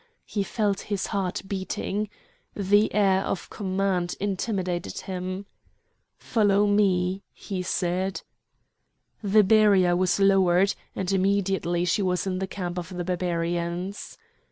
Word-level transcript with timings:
He 0.25 0.41
felt 0.41 0.79
his 0.89 1.05
heart 1.13 1.43
beating. 1.47 2.09
The 2.55 2.91
air 2.91 3.21
of 3.21 3.51
command 3.51 4.15
intimidated 4.19 5.01
him. 5.01 5.45
"Follow 6.17 6.65
me!" 6.65 7.21
he 7.33 7.61
said. 7.61 8.23
The 9.21 9.43
barrier 9.43 9.95
was 9.95 10.19
lowered, 10.19 10.73
and 10.95 11.11
immediately 11.11 11.85
she 11.85 12.01
was 12.01 12.25
in 12.25 12.39
the 12.39 12.47
camp 12.47 12.79
of 12.79 12.89
the 12.89 13.03
Barbarians. 13.03 14.17